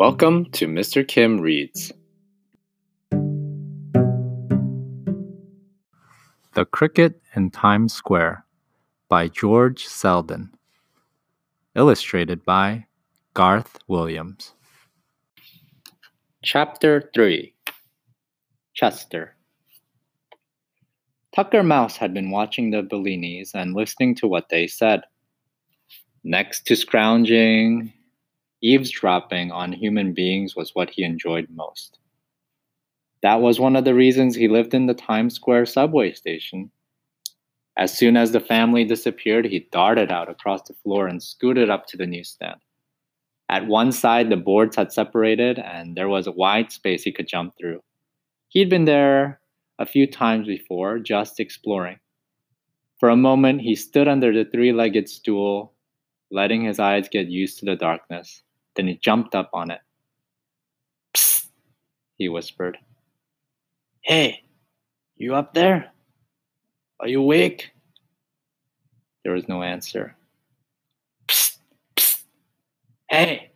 Welcome 0.00 0.46
to 0.52 0.66
Mr. 0.66 1.06
Kim 1.06 1.42
Reads. 1.42 1.92
The 6.54 6.64
Cricket 6.64 7.20
in 7.36 7.50
Times 7.50 7.92
Square 7.92 8.46
by 9.10 9.28
George 9.28 9.84
Selden. 9.84 10.54
Illustrated 11.74 12.46
by 12.46 12.86
Garth 13.34 13.76
Williams. 13.88 14.54
Chapter 16.42 17.10
3 17.14 17.52
Chester 18.72 19.36
Tucker 21.36 21.62
Mouse 21.62 21.98
had 21.98 22.14
been 22.14 22.30
watching 22.30 22.70
the 22.70 22.82
Bellinis 22.82 23.50
and 23.52 23.74
listening 23.74 24.14
to 24.14 24.26
what 24.26 24.48
they 24.48 24.66
said. 24.66 25.02
Next 26.24 26.66
to 26.68 26.74
scrounging, 26.74 27.92
eavesdropping 28.62 29.50
on 29.50 29.72
human 29.72 30.12
beings 30.12 30.54
was 30.54 30.74
what 30.74 30.90
he 30.90 31.02
enjoyed 31.02 31.48
most. 31.50 31.98
That 33.22 33.40
was 33.40 33.60
one 33.60 33.76
of 33.76 33.84
the 33.84 33.94
reasons 33.94 34.34
he 34.34 34.48
lived 34.48 34.72
in 34.72 34.86
the 34.86 34.94
Times 34.94 35.34
Square 35.34 35.66
subway 35.66 36.12
station. 36.12 36.70
As 37.76 37.96
soon 37.96 38.16
as 38.16 38.32
the 38.32 38.40
family 38.40 38.84
disappeared, 38.84 39.46
he 39.46 39.68
darted 39.70 40.10
out 40.10 40.28
across 40.28 40.62
the 40.62 40.74
floor 40.74 41.06
and 41.06 41.22
scooted 41.22 41.70
up 41.70 41.86
to 41.86 41.96
the 41.96 42.06
newsstand. 42.06 42.60
At 43.48 43.66
one 43.66 43.92
side, 43.92 44.30
the 44.30 44.36
boards 44.36 44.76
had 44.76 44.92
separated, 44.92 45.58
and 45.58 45.96
there 45.96 46.08
was 46.08 46.26
a 46.26 46.32
wide 46.32 46.70
space 46.72 47.02
he 47.02 47.12
could 47.12 47.26
jump 47.26 47.54
through. 47.58 47.82
He'd 48.48 48.70
been 48.70 48.84
there 48.84 49.40
a 49.78 49.86
few 49.86 50.06
times 50.06 50.46
before, 50.46 50.98
just 50.98 51.40
exploring. 51.40 51.98
For 53.00 53.08
a 53.08 53.16
moment, 53.16 53.62
he 53.62 53.74
stood 53.74 54.08
under 54.08 54.32
the 54.32 54.48
three 54.48 54.72
legged 54.72 55.08
stool, 55.08 55.72
letting 56.30 56.62
his 56.62 56.78
eyes 56.78 57.08
get 57.08 57.28
used 57.28 57.58
to 57.58 57.64
the 57.64 57.76
darkness. 57.76 58.42
Then 58.76 58.86
he 58.86 58.94
jumped 58.96 59.34
up 59.34 59.50
on 59.52 59.70
it. 59.70 59.80
Psst, 61.14 61.46
he 62.16 62.28
whispered. 62.28 62.78
Hey, 64.02 64.44
you 65.16 65.34
up 65.34 65.54
there? 65.54 65.92
Are 67.00 67.08
you 67.08 67.20
awake? 67.20 67.70
There 69.24 69.32
was 69.32 69.48
no 69.48 69.62
answer. 69.62 70.16
Psst, 71.28 71.58
psst. 71.96 72.22
Hey, 73.08 73.50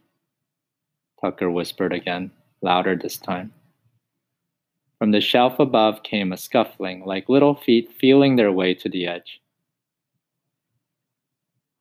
Tucker 1.20 1.50
whispered 1.50 1.92
again, 1.92 2.30
louder 2.60 2.96
this 2.96 3.16
time. 3.16 3.52
From 4.98 5.10
the 5.10 5.20
shelf 5.20 5.58
above 5.58 6.02
came 6.02 6.32
a 6.32 6.36
scuffling, 6.36 7.04
like 7.04 7.28
little 7.28 7.54
feet 7.54 7.90
feeling 7.98 8.36
their 8.36 8.52
way 8.52 8.74
to 8.74 8.88
the 8.88 9.06
edge. 9.06 9.40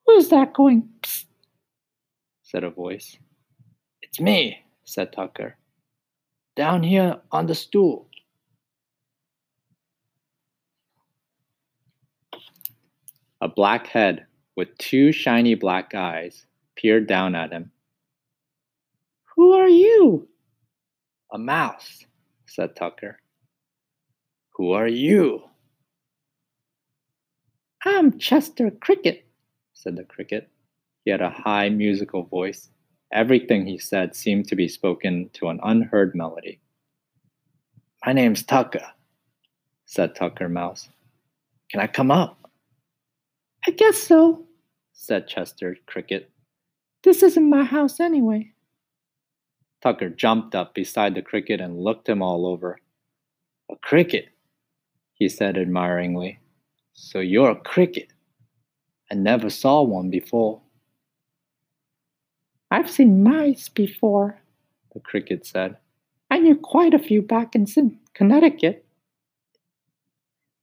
Who's 0.06 0.30
that 0.30 0.54
going? 0.54 0.89
Psst, 1.02 1.26
said 2.54 2.64
a 2.64 2.70
voice. 2.70 3.18
It's 4.04 4.20
me, 4.20 4.59
said 4.84 5.12
Tucker. 5.12 5.58
Down 6.56 6.84
here 6.84 7.20
on 7.32 7.48
the 7.48 7.56
stool. 7.56 8.08
A 13.42 13.48
black 13.50 13.88
head 13.88 14.28
with 14.56 14.78
two 14.78 15.12
shiny 15.12 15.56
black 15.56 15.95
eyes 15.95 16.45
peered 16.76 17.08
down 17.08 17.34
at 17.34 17.52
him. 17.52 17.72
Who 19.36 19.54
are 19.54 19.67
you? 19.67 20.28
A 21.32 21.40
mouse, 21.40 22.06
said 22.45 22.76
Tucker. 22.76 23.17
Who 24.52 24.73
are 24.73 24.88
you? 24.88 25.42
I'm 27.84 28.20
Chester 28.20 28.70
Cricket, 28.70 29.26
said 29.73 29.95
the 29.95 30.04
cricket. 30.04 30.53
He 31.04 31.12
had 31.12 31.22
a 31.22 31.30
high 31.30 31.70
musical 31.70 32.23
voice. 32.23 32.70
Everything 33.12 33.68
he 33.68 33.78
said 33.78 34.16
seemed 34.16 34.48
to 34.48 34.56
be 34.56 34.68
spoken 34.68 35.30
to 35.34 35.50
an 35.50 35.60
unheard 35.64 36.16
melody. 36.16 36.60
My 38.05 38.14
name's 38.14 38.44
Tucker, 38.44 38.86
said 39.86 40.16
Tucker 40.16 40.50
Mouse. 40.50 40.89
Can 41.70 41.80
I 41.80 41.88
come 41.88 42.11
up? 42.11 42.50
I 43.67 43.72
guess 43.72 43.98
so, 43.98 44.45
said 44.94 45.27
Chester 45.27 45.77
Cricket. 45.86 46.30
This 47.04 47.22
isn't 47.23 47.50
my 47.50 47.64
house 47.64 48.00
anyway. 48.00 48.52
Tucker 49.82 50.10
jumped 50.10 50.56
up 50.56 50.73
beside 50.73 51.14
the 51.14 51.22
cricket 51.22 51.60
and 51.61 51.80
looked 51.80 52.08
him 52.10 52.22
all 52.22 52.48
over. 52.48 52.80
A 53.70 53.76
cricket, 53.77 54.30
he 55.14 55.30
said 55.30 55.58
admiringly. 55.58 56.39
So 56.94 57.20
you're 57.20 57.52
a 57.52 57.56
cricket. 57.56 58.10
I 59.11 59.16
never 59.16 59.50
saw 59.50 59.82
one 59.82 60.10
before. 60.10 60.63
I've 62.73 62.89
seen 62.89 63.22
mice 63.22 63.70
before, 63.70 64.42
the 64.95 65.00
cricket 65.00 65.45
said. 65.45 65.78
I 66.32 66.39
knew 66.39 66.56
quite 66.56 66.95
a 66.95 67.00
few 67.00 67.22
back 67.22 67.54
in 67.54 67.67
Connecticut. 68.16 68.84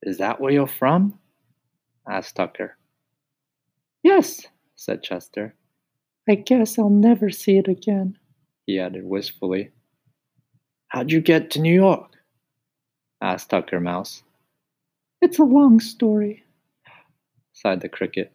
Is 0.02 0.18
that 0.18 0.40
where 0.40 0.50
you're 0.50 0.66
from? 0.66 1.20
asked 2.08 2.34
Tucker. 2.34 2.76
Yes, 4.02 4.44
said 4.74 5.04
Chester. 5.04 5.54
I 6.28 6.34
guess 6.34 6.80
I'll 6.80 6.90
never 6.90 7.30
see 7.30 7.58
it 7.58 7.68
again, 7.68 8.18
he 8.66 8.80
added 8.80 9.04
wistfully. 9.04 9.70
How'd 10.88 11.12
you 11.12 11.20
get 11.20 11.52
to 11.52 11.60
New 11.60 11.72
York? 11.72 12.10
asked 13.20 13.50
Tucker 13.50 13.78
Mouse. 13.78 14.24
It's 15.22 15.38
a 15.38 15.44
long 15.44 15.78
story, 15.78 16.42
sighed 17.52 17.82
the 17.82 17.88
cricket. 17.88 18.32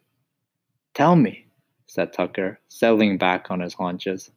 Tell 0.94 1.14
me, 1.14 1.45
said 1.86 2.12
Tucker, 2.12 2.60
settling 2.68 3.18
back 3.18 3.50
on 3.50 3.60
his 3.60 3.74
haunches. 3.74 4.30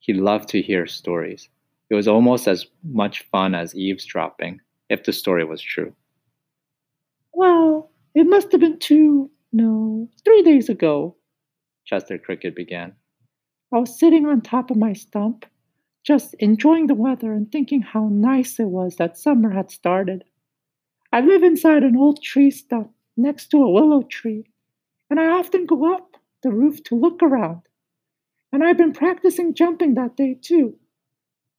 He 0.00 0.14
loved 0.14 0.48
to 0.50 0.62
hear 0.62 0.86
stories. 0.86 1.48
It 1.90 1.94
was 1.94 2.08
almost 2.08 2.46
as 2.48 2.66
much 2.82 3.22
fun 3.30 3.54
as 3.54 3.74
eavesdropping, 3.74 4.60
if 4.88 5.04
the 5.04 5.12
story 5.12 5.44
was 5.44 5.62
true. 5.62 5.94
Well, 7.32 7.90
it 8.14 8.24
must 8.24 8.52
have 8.52 8.60
been 8.60 8.78
two, 8.78 9.30
no, 9.52 10.08
three 10.24 10.42
days 10.42 10.68
ago, 10.68 11.16
Chester 11.84 12.18
Cricket 12.18 12.54
began. 12.54 12.94
I 13.72 13.78
was 13.78 13.98
sitting 13.98 14.26
on 14.26 14.40
top 14.40 14.70
of 14.70 14.76
my 14.76 14.92
stump, 14.92 15.46
just 16.04 16.34
enjoying 16.38 16.86
the 16.86 16.94
weather 16.94 17.32
and 17.32 17.50
thinking 17.50 17.82
how 17.82 18.08
nice 18.10 18.58
it 18.58 18.68
was 18.68 18.96
that 18.96 19.18
summer 19.18 19.50
had 19.50 19.70
started. 19.70 20.24
I 21.12 21.20
live 21.20 21.42
inside 21.42 21.82
an 21.84 21.96
old 21.96 22.22
tree 22.22 22.50
stump 22.50 22.92
next 23.16 23.50
to 23.50 23.58
a 23.58 23.70
willow 23.70 24.02
tree, 24.02 24.44
and 25.10 25.18
I 25.18 25.28
often 25.28 25.64
go 25.64 25.94
up 25.94 26.17
the 26.42 26.50
roof 26.50 26.82
to 26.84 26.94
look 26.94 27.22
around. 27.22 27.62
And 28.52 28.64
I've 28.64 28.78
been 28.78 28.92
practicing 28.92 29.54
jumping 29.54 29.94
that 29.94 30.16
day 30.16 30.36
too. 30.40 30.78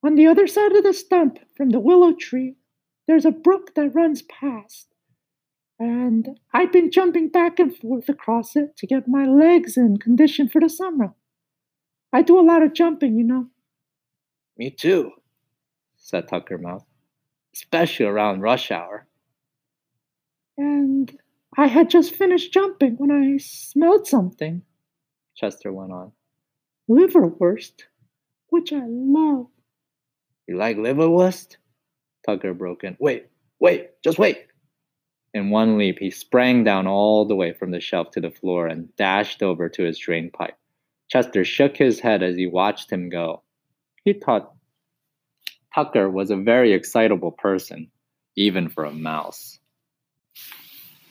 On 0.03 0.15
the 0.15 0.27
other 0.27 0.47
side 0.47 0.71
of 0.71 0.83
the 0.83 0.93
stump 0.93 1.39
from 1.55 1.69
the 1.69 1.79
willow 1.79 2.13
tree, 2.13 2.55
there's 3.07 3.25
a 3.25 3.31
brook 3.31 3.75
that 3.75 3.95
runs 3.95 4.21
past. 4.21 4.87
And 5.77 6.39
I've 6.53 6.71
been 6.71 6.91
jumping 6.91 7.29
back 7.29 7.59
and 7.59 7.75
forth 7.75 8.09
across 8.09 8.55
it 8.55 8.75
to 8.77 8.87
get 8.87 9.07
my 9.07 9.25
legs 9.25 9.77
in 9.77 9.97
condition 9.97 10.49
for 10.49 10.59
the 10.59 10.69
summer. 10.69 11.13
I 12.11 12.21
do 12.21 12.39
a 12.39 12.41
lot 12.41 12.63
of 12.63 12.73
jumping, 12.73 13.17
you 13.17 13.23
know. 13.23 13.47
Me 14.57 14.69
too, 14.69 15.11
said 15.97 16.27
Tucker 16.27 16.57
Mouse, 16.57 16.83
especially 17.53 18.05
around 18.05 18.41
rush 18.41 18.71
hour. 18.71 19.07
And 20.57 21.17
I 21.57 21.67
had 21.67 21.89
just 21.89 22.15
finished 22.15 22.53
jumping 22.53 22.95
when 22.97 23.11
I 23.11 23.37
smelled 23.37 24.05
something. 24.07 24.63
Chester 25.39 25.71
went 25.71 25.93
on. 25.93 26.11
Liverwurst, 26.89 27.83
which 28.49 28.73
I 28.73 28.83
love. 28.85 29.47
You 30.47 30.57
like 30.57 30.75
liverwurst? 30.75 31.55
Tucker 32.25 32.53
broke 32.53 32.83
in. 32.83 32.97
Wait, 32.99 33.27
wait, 33.59 33.91
just 34.03 34.19
wait. 34.19 34.47
In 35.33 35.49
one 35.49 35.77
leap, 35.77 35.97
he 35.99 36.11
sprang 36.11 36.65
down 36.65 36.87
all 36.87 37.25
the 37.25 37.35
way 37.35 37.53
from 37.53 37.71
the 37.71 37.79
shelf 37.79 38.11
to 38.11 38.19
the 38.19 38.31
floor 38.31 38.67
and 38.67 38.93
dashed 38.97 39.41
over 39.41 39.69
to 39.69 39.83
his 39.83 39.97
drain 39.97 40.29
pipe. 40.29 40.57
Chester 41.07 41.45
shook 41.45 41.77
his 41.77 42.01
head 42.01 42.21
as 42.21 42.35
he 42.35 42.45
watched 42.45 42.91
him 42.91 43.09
go. 43.09 43.43
He 44.03 44.13
thought 44.13 44.53
Tucker 45.73 46.09
was 46.09 46.31
a 46.31 46.35
very 46.35 46.73
excitable 46.73 47.31
person, 47.31 47.89
even 48.35 48.67
for 48.67 48.83
a 48.83 48.91
mouse. 48.91 49.59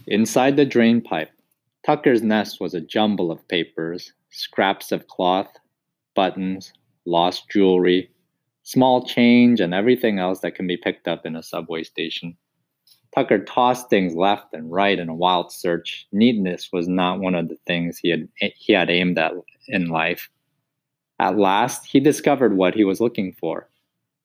Inside 0.07 0.57
the 0.57 0.67
drain 0.67 1.01
pipe, 1.01 1.31
Tucker's 1.87 2.23
nest 2.23 2.61
was 2.61 2.75
a 2.75 2.81
jumble 2.81 3.31
of 3.31 3.47
papers, 3.49 4.13
scraps 4.31 4.93
of 4.93 5.07
cloth, 5.07 5.57
buttons, 6.15 6.73
lost 7.07 7.49
jewelry, 7.51 8.11
small 8.63 9.05
change, 9.05 9.61
and 9.61 9.73
everything 9.73 10.19
else 10.19 10.41
that 10.41 10.55
can 10.55 10.67
be 10.67 10.77
picked 10.77 11.09
up 11.09 11.25
in 11.25 11.37
a 11.37 11.43
subway 11.43 11.83
station. 11.83 12.37
Tucker 13.15 13.43
tossed 13.43 13.89
things 13.89 14.15
left 14.15 14.53
and 14.53 14.71
right 14.71 14.99
in 14.99 15.09
a 15.09 15.15
wild 15.15 15.51
search. 15.51 16.07
Neatness 16.13 16.69
was 16.73 16.87
not 16.89 17.21
one 17.21 17.35
of 17.35 17.49
the 17.49 17.57
things 17.67 17.99
he 17.99 18.11
had 18.11 18.29
he 18.37 18.73
had 18.73 18.91
aimed 18.91 19.19
at 19.19 19.33
in 19.69 19.89
life. 19.89 20.29
At 21.19 21.39
last, 21.39 21.87
he 21.87 22.01
discovered 22.01 22.57
what 22.57 22.75
he 22.75 22.85
was 22.85 23.01
looking 23.01 23.33
for: 23.33 23.69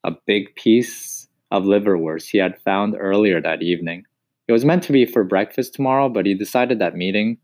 a 0.03 0.11
big 0.27 0.53
piece 0.55 1.27
of 1.49 1.63
liverwurst 1.63 2.29
he 2.29 2.37
had 2.37 2.61
found 2.61 2.95
earlier 2.99 3.41
that 3.41 3.61
evening. 3.61 4.03
It 4.47 4.51
was 4.51 4.65
meant 4.65 4.83
to 4.83 4.91
be 4.91 5.05
for 5.05 5.23
breakfast 5.23 5.73
tomorrow, 5.73 6.09
but 6.09 6.25
he 6.25 6.33
decided 6.33 6.79
that 6.79 6.95
meeting 6.95 7.37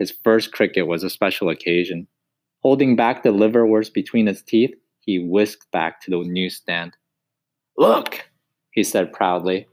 his 0.00 0.14
first 0.24 0.50
cricket 0.50 0.86
was 0.86 1.04
a 1.04 1.10
special 1.10 1.50
occasion. 1.50 2.08
Holding 2.60 2.96
back 2.96 3.22
the 3.22 3.28
liverwurst 3.28 3.92
between 3.92 4.26
his 4.26 4.42
teeth, 4.42 4.74
he 5.00 5.18
whisked 5.18 5.70
back 5.72 6.00
to 6.00 6.10
the 6.10 6.24
newsstand. 6.24 6.96
Look, 7.76 8.30
he 8.72 8.82
said 8.82 9.12
proudly, 9.12 9.68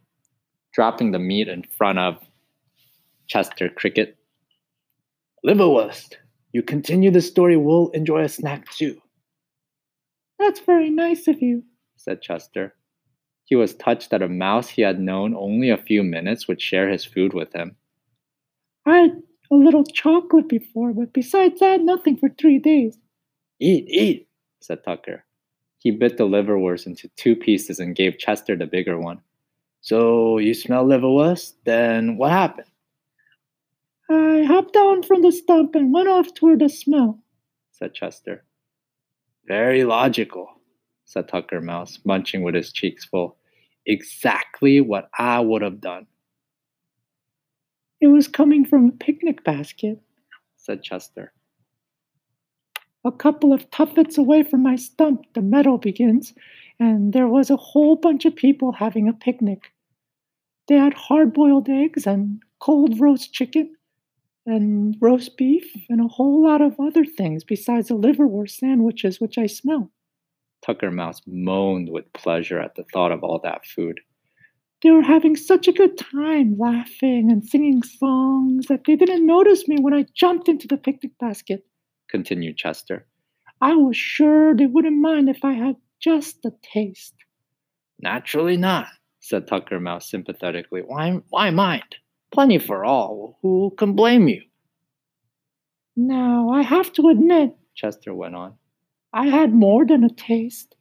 dropping 0.74 1.12
the 1.12 1.20
meat 1.20 1.48
in 1.48 1.64
front 1.64 2.00
of 2.00 2.18
Chester 3.28 3.70
Cricket. 3.70 4.18
Liverwurst, 5.46 6.16
you 6.52 6.62
continue 6.62 7.10
the 7.10 7.22
story, 7.22 7.56
we'll 7.56 7.90
enjoy 7.92 8.24
a 8.24 8.30
snack 8.30 8.70
too. 8.72 9.02
That's 10.40 10.60
very 10.60 10.90
nice 10.90 11.30
of 11.30 11.42
you, 11.42 11.64
said 11.96 12.22
Chester. 12.22 12.76
He 13.46 13.56
was 13.56 13.76
touched 13.76 14.10
that 14.10 14.22
a 14.22 14.28
mouse 14.28 14.68
he 14.68 14.82
had 14.82 15.00
known 15.00 15.34
only 15.34 15.70
a 15.70 15.78
few 15.78 16.04
minutes 16.04 16.50
would 16.50 16.62
share 16.62 16.90
his 16.90 17.06
food 17.06 17.34
with 17.34 17.54
him. 17.56 17.78
I 18.86 19.12
a 19.52 19.56
little 19.56 19.84
chocolate 19.84 20.50
before, 20.50 20.94
but 20.94 21.14
besides 21.14 21.60
that, 21.60 21.82
nothing 21.82 22.18
for 22.18 22.30
three 22.30 22.60
days. 22.60 22.98
Eat, 23.60 23.86
eat, 23.90 24.28
said 24.60 24.84
Tucker. 24.84 25.26
He 25.80 25.92
bit 25.92 26.18
the 26.18 26.26
liverwurst 26.26 26.86
into 26.88 27.10
two 27.16 27.36
pieces 27.36 27.80
and 27.80 27.96
gave 27.96 28.18
Chester 28.18 28.56
the 28.56 28.66
bigger 28.66 29.00
one. 29.00 29.22
So 29.82 30.38
you 30.38 30.54
smell 30.54 30.86
liverwurst? 30.86 31.54
Then 31.66 32.18
what 32.18 32.32
happened? 32.32 32.68
I 34.10 34.44
hopped 34.44 34.74
down 34.74 35.04
from 35.04 35.22
the 35.22 35.32
stump 35.32 35.76
and 35.76 35.94
went 35.94 36.08
off 36.08 36.34
toward 36.34 36.60
the 36.60 36.70
smell, 36.70 37.20
said 37.72 37.94
Chester. 37.94 38.44
Very 39.48 39.84
logical, 39.84 40.48
said 41.06 41.28
Tucker 41.28 41.62
Mouse, 41.62 42.00
munching 42.06 42.42
with 42.42 42.56
his 42.56 42.72
cheeks 42.72 43.06
full. 43.06 43.38
Exactly 43.86 44.82
what 44.82 45.10
I 45.18 45.40
would 45.40 45.62
have 45.62 45.80
done. 45.80 46.08
It 48.00 48.08
was 48.08 48.28
coming 48.28 48.66
from 48.66 48.88
a 48.88 48.92
picnic 48.92 49.44
basket, 49.44 50.02
said 50.56 50.84
Chester. 50.84 51.34
A 53.04 53.12
couple 53.12 53.54
of 53.54 53.70
tuffets 53.72 54.18
away 54.18 54.44
from 54.44 54.64
my 54.64 54.76
stump, 54.76 55.26
the 55.34 55.42
meadow 55.42 55.78
begins, 55.78 56.34
and 56.80 57.14
there 57.14 57.28
was 57.28 57.50
a 57.50 57.56
whole 57.56 57.96
bunch 57.96 58.26
of 58.26 58.36
people 58.36 58.74
having 58.74 59.08
a 59.08 59.14
picnic. 59.14 59.72
They 60.68 60.76
had 60.76 60.94
hard 60.94 61.34
boiled 61.34 61.70
eggs 61.70 62.06
and 62.06 62.42
cold 62.60 63.00
roast 63.00 63.34
chicken 63.34 63.76
and 64.46 64.96
roast 65.02 65.38
beef 65.38 65.66
and 65.90 66.02
a 66.02 66.08
whole 66.08 66.44
lot 66.44 66.62
of 66.62 66.80
other 66.80 67.06
things 67.06 67.44
besides 67.44 67.88
the 67.88 67.96
liverwurst 67.96 68.58
sandwiches 68.58 69.20
which 69.20 69.38
I 69.38 69.48
smell. 69.48 69.92
Tucker 70.62 70.92
Mouse 70.92 71.22
moaned 71.26 71.90
with 71.90 72.12
pleasure 72.14 72.60
at 72.60 72.76
the 72.76 72.86
thought 72.92 73.12
of 73.12 73.24
all 73.24 73.40
that 73.44 73.66
food. 73.66 74.00
They 74.84 74.92
were 74.92 75.02
having 75.02 75.36
such 75.36 75.68
a 75.68 75.72
good 75.72 75.98
time, 75.98 76.56
laughing 76.58 77.32
and 77.32 77.44
singing 77.44 77.82
songs, 77.82 78.68
that 78.68 78.82
they 78.86 78.96
didn't 78.96 79.26
notice 79.26 79.68
me 79.68 79.78
when 79.80 79.94
I 79.94 80.06
jumped 80.16 80.48
into 80.48 80.68
the 80.68 80.78
picnic 80.78 81.14
basket, 81.20 81.66
continued 82.10 82.58
Chester. 82.58 83.08
I 83.60 83.74
was 83.74 83.98
sure 83.98 84.56
they 84.56 84.68
wouldn't 84.68 85.02
mind 85.02 85.30
if 85.30 85.44
I 85.44 85.54
had 85.54 85.78
just 86.00 86.46
a 86.46 86.52
taste. 86.62 87.16
Naturally 88.00 88.56
not, 88.56 88.88
said 89.20 89.48
Tucker 89.48 89.80
Mouse 89.80 90.12
sympathetically. 90.12 90.82
Why, 90.86 91.22
why 91.30 91.50
mind? 91.50 91.96
Plenty 92.32 92.60
for 92.60 92.86
all. 92.86 93.40
Who 93.42 93.74
can 93.78 93.94
blame 93.94 94.28
you? 94.28 94.44
Now, 95.96 96.50
I 96.50 96.62
have 96.62 96.94
to 96.94 97.08
admit, 97.08 97.56
Chester 97.76 98.14
went 98.14 98.36
on, 98.36 98.54
I 99.12 99.28
had 99.30 99.54
more 99.54 99.88
than 99.88 100.04
a 100.04 100.10
taste. 100.10 100.76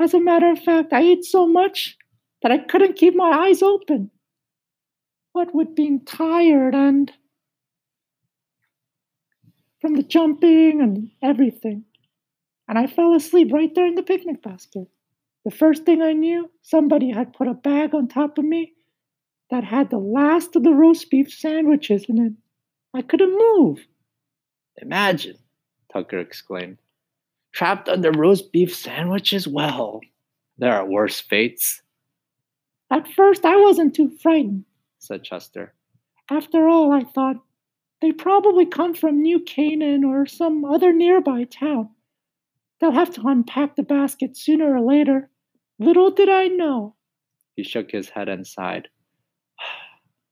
As 0.00 0.14
a 0.14 0.20
matter 0.20 0.50
of 0.50 0.58
fact, 0.58 0.94
I 0.94 1.02
ate 1.02 1.24
so 1.24 1.46
much 1.46 1.98
that 2.44 2.52
I 2.52 2.58
couldn't 2.58 2.96
keep 2.96 3.16
my 3.16 3.30
eyes 3.30 3.62
open. 3.62 4.10
What 5.32 5.54
with 5.54 5.74
being 5.74 6.04
tired 6.04 6.74
and 6.74 7.10
from 9.80 9.94
the 9.94 10.02
jumping 10.02 10.82
and 10.82 11.10
everything. 11.22 11.84
And 12.68 12.78
I 12.78 12.86
fell 12.86 13.14
asleep 13.14 13.50
right 13.50 13.74
there 13.74 13.86
in 13.86 13.94
the 13.94 14.02
picnic 14.02 14.42
basket. 14.42 14.88
The 15.46 15.50
first 15.50 15.84
thing 15.84 16.02
I 16.02 16.12
knew, 16.12 16.50
somebody 16.60 17.10
had 17.10 17.32
put 17.32 17.48
a 17.48 17.54
bag 17.54 17.94
on 17.94 18.08
top 18.08 18.36
of 18.36 18.44
me 18.44 18.74
that 19.50 19.64
had 19.64 19.88
the 19.88 19.98
last 19.98 20.54
of 20.54 20.64
the 20.64 20.74
roast 20.74 21.10
beef 21.10 21.32
sandwiches 21.32 22.04
in 22.10 22.26
it. 22.26 22.32
I 22.92 23.00
couldn't 23.00 23.38
move. 23.56 23.86
Imagine, 24.82 25.38
Tucker 25.90 26.18
exclaimed. 26.18 26.76
Trapped 27.52 27.88
under 27.88 28.12
roast 28.12 28.52
beef 28.52 28.74
sandwiches? 28.74 29.48
Well, 29.48 30.00
there 30.58 30.74
are 30.74 30.86
worse 30.86 31.20
fates. 31.20 31.80
At 32.94 33.08
first, 33.08 33.44
I 33.44 33.56
wasn't 33.56 33.92
too 33.92 34.08
frightened, 34.08 34.66
said 35.00 35.24
Chester. 35.24 35.74
After 36.30 36.68
all, 36.68 36.92
I 36.92 37.02
thought, 37.02 37.44
they 38.00 38.12
probably 38.12 38.66
come 38.66 38.94
from 38.94 39.20
New 39.20 39.40
Canaan 39.40 40.04
or 40.04 40.26
some 40.26 40.64
other 40.64 40.92
nearby 40.92 41.42
town. 41.42 41.88
They'll 42.78 42.92
have 42.92 43.12
to 43.14 43.26
unpack 43.26 43.74
the 43.74 43.82
basket 43.82 44.36
sooner 44.36 44.76
or 44.76 44.80
later. 44.80 45.28
Little 45.80 46.12
did 46.12 46.28
I 46.28 46.46
know. 46.46 46.94
He 47.56 47.64
shook 47.64 47.90
his 47.90 48.10
head 48.10 48.28
and 48.28 48.46
sighed. 48.46 48.86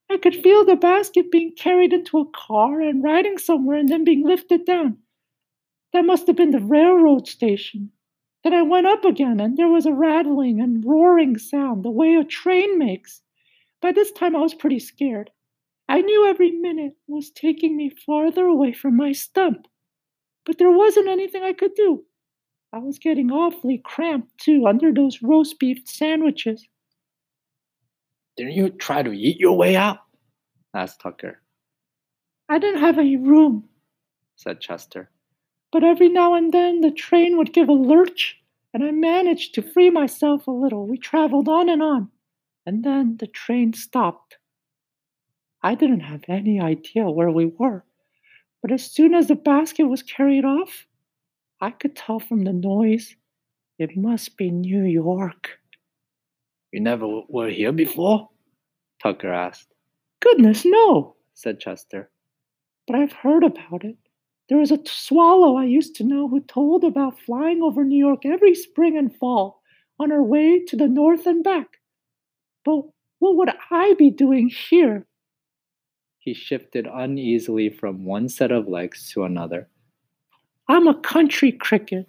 I 0.08 0.16
could 0.18 0.36
feel 0.36 0.64
the 0.64 0.76
basket 0.76 1.32
being 1.32 1.56
carried 1.58 1.92
into 1.92 2.20
a 2.20 2.30
car 2.30 2.80
and 2.80 3.02
riding 3.02 3.38
somewhere 3.38 3.78
and 3.78 3.88
then 3.88 4.04
being 4.04 4.24
lifted 4.24 4.64
down. 4.64 4.98
That 5.92 6.04
must 6.04 6.28
have 6.28 6.36
been 6.36 6.52
the 6.52 6.60
railroad 6.60 7.26
station. 7.26 7.90
Then 8.44 8.54
I 8.54 8.62
went 8.62 8.86
up 8.86 9.04
again, 9.04 9.38
and 9.38 9.56
there 9.56 9.68
was 9.68 9.86
a 9.86 9.92
rattling 9.92 10.60
and 10.60 10.84
roaring 10.84 11.38
sound, 11.38 11.84
the 11.84 11.90
way 11.90 12.14
a 12.14 12.24
train 12.24 12.76
makes. 12.76 13.22
By 13.80 13.92
this 13.92 14.10
time, 14.10 14.34
I 14.34 14.40
was 14.40 14.54
pretty 14.54 14.80
scared. 14.80 15.30
I 15.88 16.00
knew 16.00 16.26
every 16.26 16.50
minute 16.50 16.96
was 17.06 17.30
taking 17.30 17.76
me 17.76 17.90
farther 17.90 18.46
away 18.46 18.72
from 18.72 18.96
my 18.96 19.12
stump, 19.12 19.68
but 20.44 20.58
there 20.58 20.72
wasn't 20.72 21.08
anything 21.08 21.44
I 21.44 21.52
could 21.52 21.74
do. 21.74 22.04
I 22.72 22.78
was 22.78 22.98
getting 22.98 23.30
awfully 23.30 23.80
cramped, 23.84 24.38
too, 24.38 24.66
under 24.66 24.92
those 24.92 25.22
roast 25.22 25.60
beef 25.60 25.82
sandwiches. 25.84 26.66
Didn't 28.36 28.54
you 28.54 28.70
try 28.70 29.02
to 29.02 29.12
eat 29.12 29.38
your 29.38 29.56
way 29.56 29.76
out? 29.76 29.98
asked 30.74 31.00
Tucker. 31.00 31.40
I 32.48 32.58
didn't 32.58 32.80
have 32.80 32.98
any 32.98 33.16
room, 33.16 33.68
said 34.36 34.60
Chester 34.60 35.11
but 35.72 35.82
every 35.82 36.08
now 36.08 36.34
and 36.34 36.52
then 36.52 36.82
the 36.82 36.90
train 36.90 37.38
would 37.38 37.52
give 37.52 37.68
a 37.68 37.72
lurch, 37.72 38.38
and 38.74 38.84
I 38.84 38.90
managed 38.90 39.54
to 39.54 39.62
free 39.62 39.90
myself 39.90 40.46
a 40.46 40.50
little. 40.50 40.86
We 40.86 40.98
traveled 40.98 41.48
on 41.48 41.68
and 41.68 41.82
on, 41.82 42.10
and 42.66 42.84
then 42.84 43.16
the 43.18 43.26
train 43.26 43.72
stopped. 43.72 44.36
I 45.62 45.74
didn't 45.74 46.00
have 46.00 46.24
any 46.28 46.60
idea 46.60 47.10
where 47.10 47.30
we 47.30 47.46
were, 47.46 47.84
but 48.60 48.70
as 48.70 48.84
soon 48.84 49.14
as 49.14 49.28
the 49.28 49.34
basket 49.34 49.84
was 49.84 50.02
carried 50.02 50.44
off, 50.44 50.86
I 51.60 51.70
could 51.70 51.96
tell 51.96 52.20
from 52.20 52.44
the 52.44 52.52
noise 52.52 53.16
it 53.78 53.96
must 53.96 54.36
be 54.36 54.50
New 54.50 54.84
York. 54.84 55.58
You 56.72 56.80
never 56.80 57.06
were 57.28 57.48
here 57.48 57.72
before? 57.72 58.28
Tucker 59.02 59.32
asked. 59.32 59.72
Goodness, 60.20 60.64
no, 60.64 61.16
said 61.34 61.60
Chester. 61.60 62.10
But 62.86 62.96
I've 62.96 63.12
heard 63.12 63.44
about 63.44 63.84
it. 63.84 63.96
There 64.52 64.60
was 64.60 64.70
a 64.70 64.80
swallow 64.84 65.56
I 65.56 65.64
used 65.64 65.96
to 65.96 66.04
know 66.04 66.28
who 66.28 66.40
told 66.40 66.84
about 66.84 67.18
flying 67.18 67.62
over 67.62 67.84
New 67.84 67.96
York 67.96 68.26
every 68.26 68.54
spring 68.54 68.98
and 68.98 69.16
fall 69.16 69.62
on 69.98 70.10
her 70.10 70.22
way 70.22 70.62
to 70.66 70.76
the 70.76 70.88
north 70.88 71.26
and 71.26 71.42
back. 71.42 71.78
But 72.62 72.82
what 73.18 73.36
would 73.36 73.48
I 73.70 73.94
be 73.94 74.10
doing 74.10 74.50
here? 74.50 75.06
He 76.18 76.34
shifted 76.34 76.86
uneasily 76.86 77.70
from 77.70 78.04
one 78.04 78.28
set 78.28 78.52
of 78.52 78.68
legs 78.68 79.10
to 79.12 79.24
another. 79.24 79.70
I'm 80.68 80.86
a 80.86 81.00
country 81.00 81.52
cricket. 81.52 82.06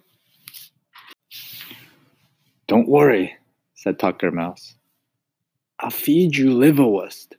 Don't 2.68 2.90
worry, 2.90 3.34
said 3.74 3.98
Tucker 3.98 4.30
Mouse. 4.30 4.76
I'll 5.80 5.88
feed 5.88 6.36
you 6.36 6.50
liverwurst. 6.50 7.36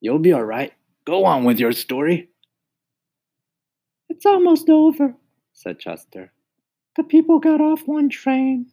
You'll 0.00 0.20
be 0.20 0.32
all 0.32 0.44
right. 0.44 0.72
Go 1.06 1.24
on 1.24 1.42
with 1.42 1.58
your 1.58 1.72
story. 1.72 2.28
It's 4.22 4.26
almost 4.28 4.70
over, 4.70 5.16
said 5.52 5.80
Chester. 5.80 6.30
The 6.94 7.02
people 7.02 7.40
got 7.40 7.60
off 7.60 7.88
one 7.88 8.08
train 8.08 8.66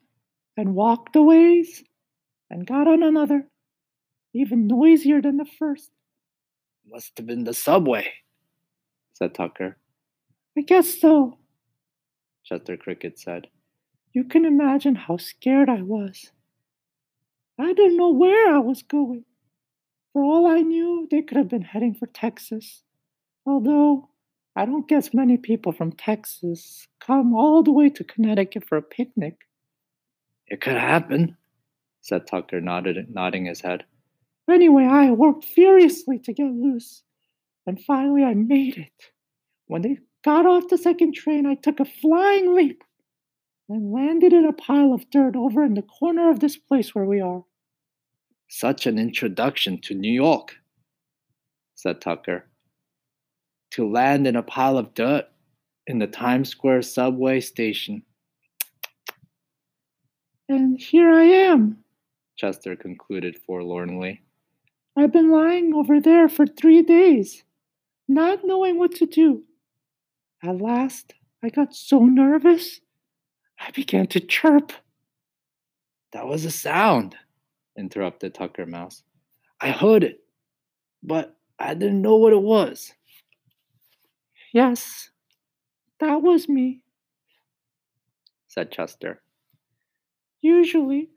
and 0.55 0.75
walked 0.75 1.15
a 1.15 1.23
ways 1.23 1.83
and 2.51 2.67
got 2.67 2.87
on 2.87 3.01
another, 3.01 3.47
even 4.31 4.67
noisier 4.67 5.23
than 5.23 5.37
the 5.37 5.47
first. 5.57 5.89
Must 6.85 7.17
have 7.17 7.25
been 7.25 7.45
the 7.45 7.55
subway, 7.55 8.13
said 9.13 9.33
Tucker. 9.33 9.77
I 10.55 10.61
guess 10.61 11.01
so, 11.01 11.39
Chester 12.45 12.77
Cricket 12.77 13.17
said. 13.17 13.47
You 14.13 14.25
can 14.25 14.45
imagine 14.45 14.93
how 14.93 15.17
scared 15.17 15.67
I 15.67 15.81
was. 15.81 16.31
I 17.59 17.73
didn't 17.73 17.97
know 17.97 18.11
where 18.11 18.53
I 18.53 18.59
was 18.59 18.83
going. 18.83 19.25
For 20.13 20.21
all 20.21 20.45
I 20.45 20.59
knew, 20.59 21.07
they 21.09 21.23
could 21.23 21.37
have 21.37 21.49
been 21.49 21.63
heading 21.63 21.95
for 21.95 22.05
Texas, 22.05 22.83
although 23.47 24.08
I 24.59 24.65
don't 24.65 24.89
guess 24.89 25.13
many 25.13 25.37
people 25.37 25.71
from 25.71 25.93
Texas 25.93 26.85
come 26.99 27.33
all 27.33 27.63
the 27.63 27.71
way 27.71 27.89
to 27.91 28.03
Connecticut 28.03 28.67
for 28.67 28.77
a 28.77 28.81
picnic. 28.81 29.37
It 30.47 30.59
could 30.59 30.75
happen, 30.75 31.37
said 32.01 32.27
Tucker, 32.27 32.59
nodded, 32.59 32.97
nodding 33.09 33.45
his 33.45 33.61
head. 33.61 33.85
Anyway, 34.51 34.83
I 34.83 35.11
worked 35.11 35.45
furiously 35.45 36.19
to 36.19 36.33
get 36.33 36.51
loose, 36.51 37.03
and 37.65 37.81
finally 37.81 38.21
I 38.25 38.33
made 38.33 38.75
it. 38.75 39.11
When 39.67 39.81
they 39.81 39.99
got 40.25 40.45
off 40.45 40.67
the 40.67 40.77
second 40.77 41.13
train, 41.13 41.45
I 41.45 41.55
took 41.55 41.79
a 41.79 41.85
flying 41.85 42.53
leap. 42.53 42.83
and 43.69 43.93
landed 43.93 44.33
in 44.33 44.43
a 44.43 44.51
pile 44.51 44.91
of 44.91 45.09
dirt 45.09 45.37
over 45.37 45.63
in 45.63 45.75
the 45.75 45.83
corner 45.83 46.29
of 46.29 46.41
this 46.41 46.57
place 46.57 46.93
where 46.93 47.05
we 47.05 47.21
are. 47.21 47.45
Such 48.49 48.85
an 48.87 48.99
introduction 48.99 49.79
to 49.83 49.93
New 49.93 50.11
York, 50.11 50.57
said 51.75 52.01
Tucker. 52.01 52.49
To 53.71 53.89
land 53.89 54.25
in 54.25 54.35
a 54.35 54.43
pile 54.43 54.77
of 54.77 54.93
dirt 54.93 55.25
in 55.85 55.99
the 55.99 56.07
Times 56.07 56.49
Square 56.49 56.81
subway 56.83 57.39
station. 57.39 58.03
And 60.47 60.79
here 60.79 61.11
I 61.11 61.23
am, 61.23 61.83
Chester 62.35 62.75
concluded 62.75 63.37
forlornly. 63.45 64.23
I've 64.97 65.11
been 65.11 65.31
lying 65.31 65.73
over 65.75 65.99
there 65.99 66.27
for 66.27 66.47
three 66.47 66.81
days, 66.81 67.43
not 68.07 68.39
knowing 68.43 68.79
what 68.79 68.95
to 68.95 69.05
do. 69.05 69.43
At 70.43 70.59
last, 70.59 71.13
I 71.43 71.49
got 71.49 71.75
so 71.75 72.05
nervous, 72.05 72.81
I 73.59 73.71
began 73.71 74.07
to 74.07 74.19
chirp. 74.19 74.71
That 76.13 76.27
was 76.27 76.45
a 76.45 76.51
sound, 76.51 77.15
interrupted 77.77 78.33
Tucker 78.33 78.65
Mouse. 78.65 79.03
I 79.61 79.71
heard 79.71 80.03
it, 80.03 80.21
but 81.03 81.37
I 81.59 81.73
didn't 81.75 82.01
know 82.01 82.15
what 82.15 82.33
it 82.33 82.41
was. 82.41 82.93
Yes, 84.53 85.09
that 85.99 86.21
was 86.21 86.49
me, 86.49 86.81
said 88.47 88.71
Chester. 88.71 89.21
Usually, 90.41 91.09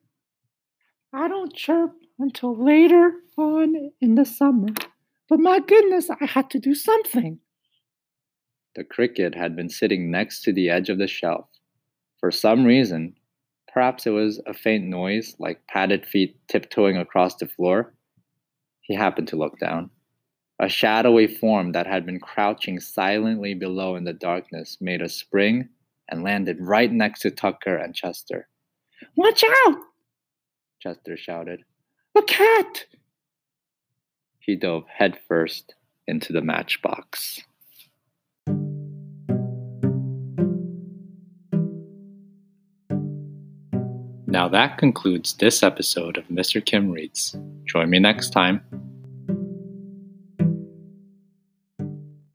I 1.12 1.29
don't 1.29 1.55
chirp 1.55 1.93
until 2.19 2.57
later 2.57 3.12
on 3.39 3.93
in 4.01 4.17
the 4.17 4.25
summer, 4.25 4.69
but 5.29 5.41
my 5.41 5.61
goodness, 5.61 6.11
I 6.11 6.27
had 6.27 6.51
to 6.51 6.59
do 6.59 6.75
something. 6.75 7.39
The 8.75 8.85
cricket 8.85 9.35
had 9.35 9.55
been 9.57 9.69
sitting 9.69 10.11
next 10.11 10.43
to 10.43 10.53
the 10.53 10.71
edge 10.71 10.89
of 10.89 10.99
the 10.99 11.07
shelf. 11.07 11.47
For 12.19 12.31
some 12.31 12.65
reason, 12.65 13.15
perhaps 13.73 14.07
it 14.07 14.11
was 14.11 14.41
a 14.47 14.55
faint 14.55 14.85
noise 14.85 15.37
like 15.39 15.67
padded 15.67 16.07
feet 16.07 16.37
tiptoeing 16.49 16.97
across 16.97 17.37
the 17.37 17.49
floor, 17.49 17.95
he 18.83 18.95
happened 18.95 19.29
to 19.29 19.37
look 19.37 19.59
down. 19.59 19.91
A 20.62 20.69
shadowy 20.69 21.26
form 21.26 21.73
that 21.73 21.88
had 21.88 22.07
been 22.07 22.21
crouching 22.21 22.78
silently 22.78 23.52
below 23.52 23.97
in 23.97 24.04
the 24.04 24.12
darkness 24.12 24.78
made 24.81 25.02
a 25.02 25.09
spring 25.09 25.69
and 26.09 26.23
landed 26.23 26.59
right 26.61 26.92
next 26.92 27.23
to 27.23 27.33
Tucker 27.33 27.75
and 27.75 27.92
Chester. 27.92 28.47
Watch 29.16 29.42
out! 29.66 29.78
Chester 30.78 31.16
shouted. 31.16 31.64
A 32.16 32.23
cat! 32.23 32.85
He 34.38 34.54
dove 34.54 34.85
headfirst 34.87 35.75
into 36.07 36.33
the 36.33 36.42
matchbox. 36.42 37.40
Now 44.28 44.49
that 44.49 44.78
concludes 44.78 45.35
this 45.35 45.64
episode 45.64 46.16
of 46.16 46.28
Mr. 46.28 46.64
Kim 46.64 46.92
Reads. 46.92 47.37
Join 47.66 47.90
me 47.90 47.99
next 47.99 48.31
time 48.31 48.62